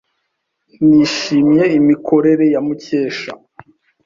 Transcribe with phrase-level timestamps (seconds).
[0.87, 3.31] Nishimiye imikorere ya Mukesha.